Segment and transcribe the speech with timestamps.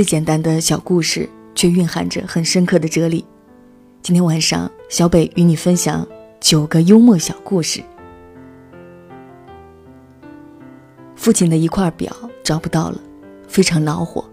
[0.00, 3.22] 最简单的小故事，却蕴含着很深刻的哲理。
[4.00, 6.08] 今天晚上，小北与你分享
[6.40, 7.84] 九个幽默小故事。
[11.14, 12.98] 父亲的一块表找不到了，
[13.46, 14.24] 非常恼火，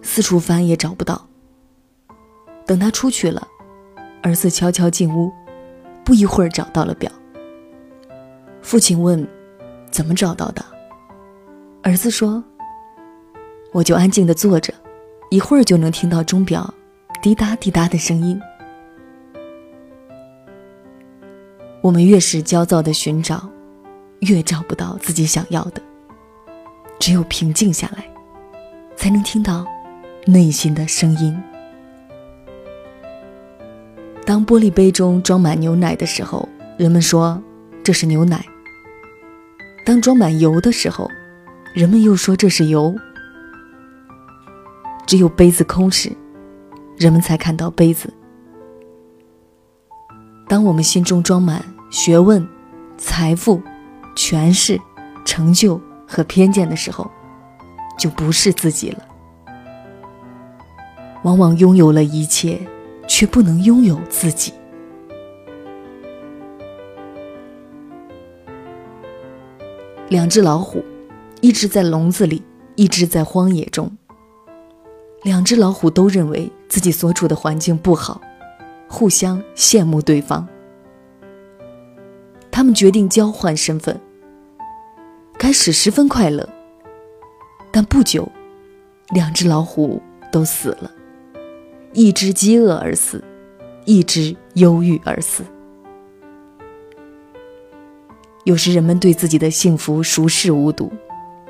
[0.00, 1.28] 四处翻也找不到。
[2.64, 3.46] 等他出去了，
[4.22, 5.30] 儿子悄悄进屋，
[6.06, 7.12] 不一会儿找到了表。
[8.62, 9.28] 父亲问
[9.92, 10.64] ：“怎么找到的？”
[11.84, 12.42] 儿子说
[13.72, 14.72] ：“我就安静的坐着，
[15.32, 16.74] 一会儿就能听到钟表
[17.22, 18.38] 滴答滴答的声音。”
[21.80, 23.48] 我们越是焦躁的寻找，
[24.20, 25.80] 越找不到自己想要的。
[27.00, 28.04] 只有平静下来，
[28.94, 29.66] 才能听到
[30.26, 31.34] 内心的声音。
[34.26, 37.42] 当玻璃杯中装满牛奶的时候，人们说
[37.82, 38.36] 这是牛奶；
[39.86, 41.10] 当装满油的时候，
[41.72, 42.94] 人们又说这是油。
[45.12, 46.10] 只有杯子空时，
[46.96, 48.10] 人们才看到杯子。
[50.48, 52.48] 当我们心中装满学问、
[52.96, 53.60] 财富、
[54.16, 54.80] 权势、
[55.22, 57.10] 成就和偏见的时候，
[57.98, 59.06] 就不是自己了。
[61.24, 62.58] 往往拥有了一切，
[63.06, 64.54] 却不能拥有自己。
[70.08, 70.82] 两只老虎，
[71.42, 72.42] 一只在笼子里，
[72.76, 73.94] 一只在荒野中。
[75.22, 78.20] 两只老虎都认为自己所处的环境不好，
[78.88, 80.46] 互相羡慕对方。
[82.50, 83.98] 他们决定交换身份。
[85.38, 86.48] 开始十分快乐，
[87.72, 88.30] 但不久，
[89.10, 90.90] 两只老虎都死了，
[91.92, 93.22] 一只饥饿而死，
[93.84, 95.42] 一只忧郁而死。
[98.44, 100.92] 有时人们对自己的幸福熟视无睹，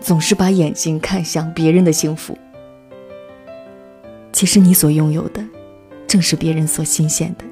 [0.00, 2.36] 总是把眼睛看向别人的幸福。
[4.36, 5.42] 其实你所拥有的，
[6.06, 7.44] 正是别人所新鲜的。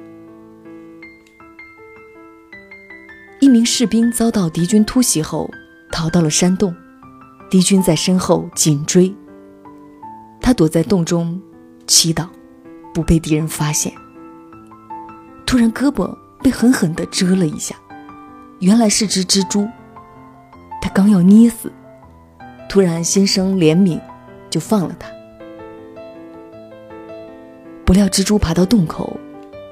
[3.39, 5.49] 一名士兵遭到敌军突袭后，
[5.91, 6.75] 逃到了山洞，
[7.49, 9.11] 敌军在身后紧追。
[10.39, 11.41] 他躲在洞中，
[11.87, 12.27] 祈祷
[12.93, 13.91] 不被敌人发现。
[15.43, 17.75] 突然，胳膊被狠狠地蛰了一下。
[18.59, 19.67] 原来是只蜘蛛，
[20.83, 21.71] 他刚要捏死，
[22.69, 23.99] 突然心生怜悯，
[24.51, 25.14] 就放了他。
[27.85, 29.15] 不料蜘蛛爬到洞口，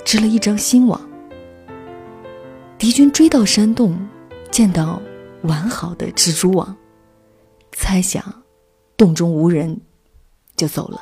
[0.06, 1.02] 织了一张新网。
[2.78, 3.98] 敌军追到山洞，
[4.52, 5.02] 见到
[5.42, 6.76] 完好的蜘蛛网，
[7.72, 8.24] 猜想
[8.96, 9.82] 洞中无人，
[10.56, 11.00] 就走了。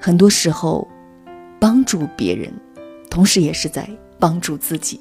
[0.00, 0.86] 很多时候，
[1.60, 2.52] 帮助别人，
[3.08, 3.88] 同时也是在。
[4.16, 4.98] 帮助自己。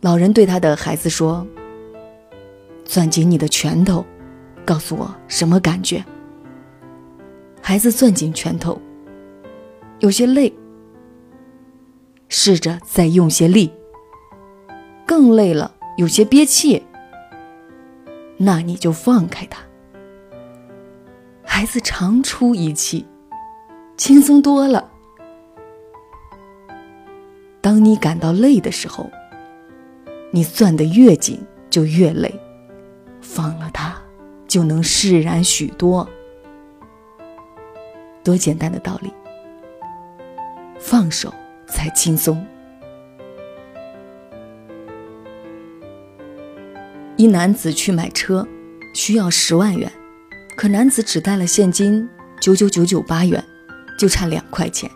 [0.00, 1.46] 老人对他的孩子说
[2.84, 4.04] ：“攥紧你的拳头，
[4.64, 6.04] 告诉我什么感觉。”
[7.62, 8.80] 孩子攥紧拳头，
[10.00, 10.52] 有些累。
[12.28, 13.70] 试着再用些力，
[15.06, 16.82] 更累了，有些憋气。
[18.36, 19.62] 那你就放开他。
[21.44, 23.06] 孩子长出一气，
[23.96, 24.90] 轻松多了。
[27.60, 29.08] 当你感到累的时候，
[30.32, 32.34] 你攥得越紧就越累，
[33.20, 33.93] 放了他，
[34.54, 36.08] 就能释然许多。
[38.22, 39.12] 多简单的道理，
[40.78, 41.34] 放手
[41.66, 42.40] 才轻松。
[47.16, 48.46] 一男子去买车，
[48.94, 49.90] 需要十万元，
[50.56, 52.08] 可男子只带了现金
[52.40, 53.44] 九九九九八元，
[53.98, 54.88] 就差两块钱。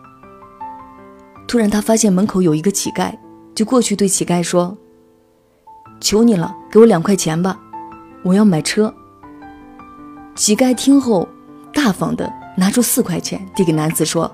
[1.48, 3.12] 突然，他发现门口有一个乞丐，
[3.56, 4.78] 就过去对乞丐说
[6.00, 7.58] ：“求你了，给我两块钱吧，
[8.22, 8.94] 我要买车。”
[10.38, 11.28] 乞丐听后，
[11.74, 14.32] 大方的拿出四块钱递给男子说：“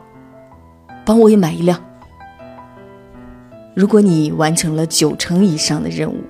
[1.02, 1.82] 帮我也买一辆。”
[3.74, 6.22] 如果你完成了九成以上的任务，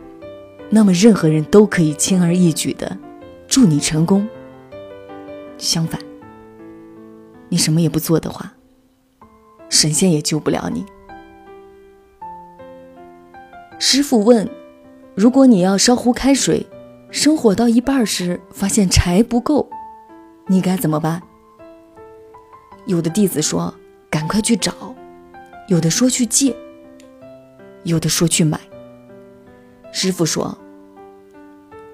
[0.70, 2.96] 那么任何人都可以轻而易举的
[3.48, 4.28] 祝你成功。
[5.58, 6.00] 相反，
[7.48, 8.52] 你什么也不做的话，
[9.68, 10.86] 神仙也救不了你。
[13.80, 14.48] 师傅问
[15.16, 16.64] ：“如果你要烧壶开水，
[17.14, 19.70] 生火到一半时发现柴不够，
[20.48, 21.22] 你该怎么办？”
[22.86, 23.72] 有的弟子说
[24.10, 24.92] ：“赶快去找。”
[25.68, 26.56] 有的说去借，
[27.84, 28.58] 有的说去买。
[29.92, 30.58] 师傅说：“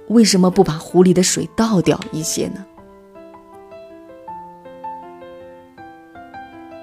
[0.08, 2.64] 为什么不把壶里的水倒掉一些呢？”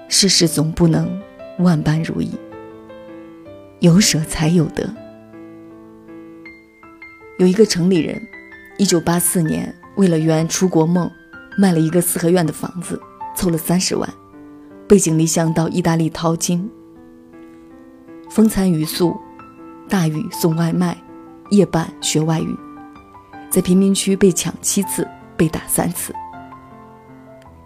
[0.08, 1.20] 世事总不能
[1.58, 2.30] 万般如意，
[3.80, 4.88] 有舍才有得。
[7.38, 8.20] 有一个城里人，
[8.78, 11.08] 一九八四年为了圆出国梦，
[11.56, 13.00] 卖了一个四合院的房子，
[13.36, 14.12] 凑了三十万，
[14.88, 16.68] 背井离乡到意大利淘金。
[18.28, 19.16] 风餐雨宿，
[19.88, 20.98] 大雨送外卖，
[21.50, 22.56] 夜半学外语，
[23.48, 25.06] 在贫民区被抢七次，
[25.36, 26.12] 被打三次，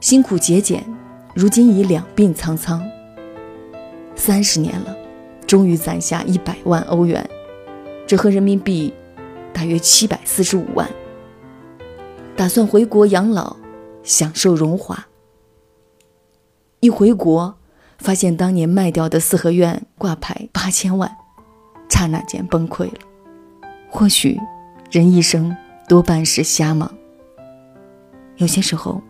[0.00, 0.84] 辛苦节俭，
[1.34, 2.82] 如今已两鬓苍苍。
[4.14, 4.94] 三十年了，
[5.46, 7.26] 终于攒下一百万欧元，
[8.06, 8.92] 折合人民币
[9.52, 10.88] 大约七百四十五万。
[12.36, 13.56] 打算回国养老，
[14.02, 15.06] 享受荣华。
[16.80, 17.54] 一回国，
[17.98, 21.14] 发现当年卖掉的四合院挂牌八千万，
[21.88, 22.98] 刹那间崩溃了。
[23.88, 24.40] 或许，
[24.90, 25.54] 人一生
[25.88, 26.92] 多半是瞎忙。
[28.36, 29.00] 有些时候，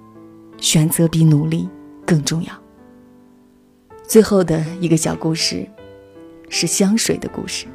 [0.58, 1.68] 选择比努力
[2.04, 2.52] 更重要。
[4.02, 5.66] 最后的一个小故事，
[6.50, 7.66] 是香水的故事。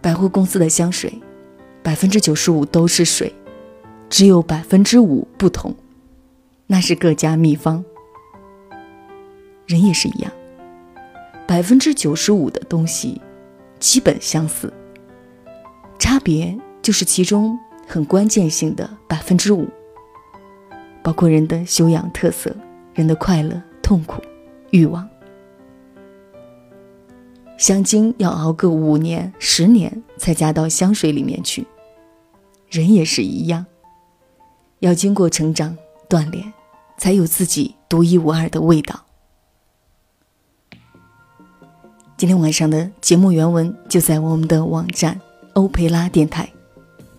[0.00, 1.12] 百货公司的香水，
[1.82, 3.34] 百分之九十五都是水。
[4.10, 5.76] 只有百分之五不同，
[6.66, 7.84] 那是各家秘方。
[9.66, 10.32] 人也是一样，
[11.46, 13.20] 百分之九十五的东西
[13.78, 14.72] 基本相似，
[15.98, 19.68] 差别就是其中很关键性的百分之五，
[21.02, 22.50] 包括人的修养特色、
[22.94, 24.22] 人的快乐、痛苦、
[24.70, 25.06] 欲望。
[27.58, 31.66] 香精要熬个五年、十年才加到香水里面去，
[32.70, 33.66] 人也是一样。
[34.78, 35.76] 要经过成长
[36.08, 36.52] 锻炼，
[36.96, 39.04] 才有自己独一无二的味道。
[42.16, 45.20] 今天晚上的节目原文就在我们的网站
[45.54, 46.48] 欧佩拉电台，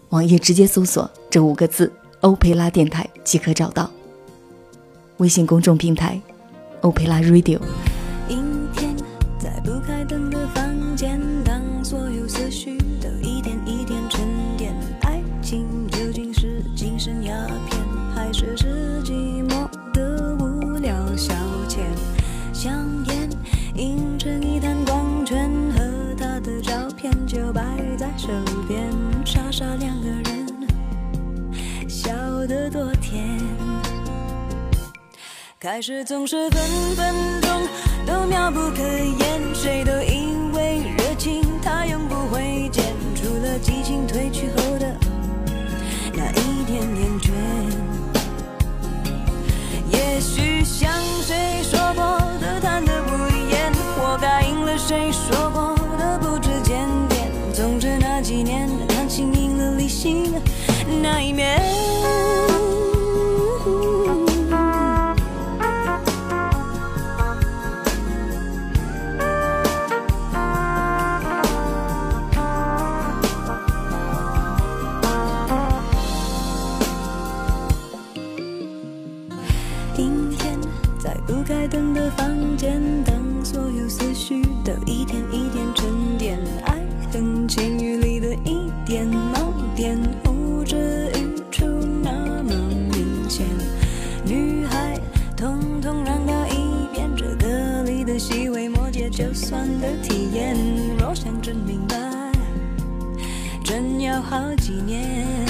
[0.10, 1.92] 网页直接搜索这五个字
[2.22, 3.92] “欧佩拉电台”即可找到。
[5.18, 6.22] 微信公众平台
[6.80, 7.60] “欧佩拉 Radio”。
[10.00, 13.29] 开灯的房间，当所有思绪都。
[35.80, 36.62] 始总是分
[36.96, 37.68] 分钟
[38.08, 42.84] 都妙不可言，谁都以为热情它永不会减，
[43.16, 44.98] 除了激情褪去后的
[46.14, 47.19] 那一点点。
[90.24, 91.66] 呼之欲出
[92.04, 92.54] 那么
[92.92, 93.46] 明显。
[94.26, 95.00] 女孩
[95.36, 100.56] 通通让到一边这歌里的细微末节就算都体验
[100.98, 101.96] 若想真明白
[103.64, 105.49] 真要好几年。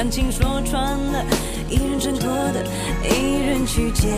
[0.00, 1.22] 感情说穿了，
[1.68, 2.64] 一人挣脱的，
[3.04, 4.10] 一人去捡。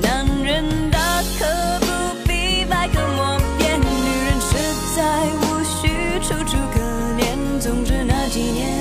[0.00, 0.98] 男人大
[1.38, 1.44] 可
[1.80, 1.86] 不
[2.26, 3.84] 必百口莫辩，女
[4.24, 4.56] 人实
[4.96, 6.80] 在无需楚楚可
[7.20, 7.60] 怜。
[7.60, 8.72] 总之那几年，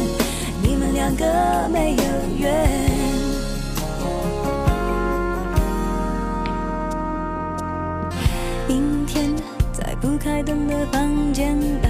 [0.63, 2.03] 你们两个没有
[2.39, 2.65] 缘。
[8.69, 9.35] 阴天，
[9.73, 11.84] 在不开灯的房间。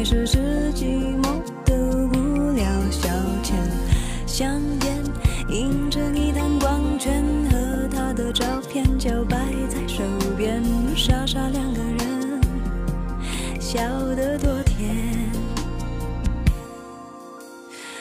[0.00, 0.38] 开始是
[0.72, 3.06] 寂寞的无聊消
[3.42, 3.52] 遣，
[4.26, 5.04] 香烟
[5.46, 9.36] 氲成一滩光圈，和他的照片就摆
[9.68, 10.02] 在手
[10.38, 10.64] 边。
[10.96, 12.40] 傻傻两个人
[13.60, 13.78] 笑
[14.16, 14.96] 得多甜，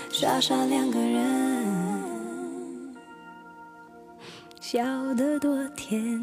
[0.10, 1.68] 傻傻两个人
[4.62, 4.82] 笑
[5.16, 6.18] 得多甜。